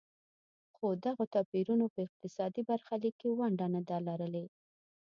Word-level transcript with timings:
خو 0.75 0.87
دغو 1.05 1.23
توپیرونو 1.33 1.85
په 1.93 1.99
اقتصادي 2.07 2.61
برخلیک 2.69 3.15
کې 3.21 3.29
ونډه 3.39 3.67
نه 3.73 3.81
ده 3.89 3.97
لرلې. 4.07 4.45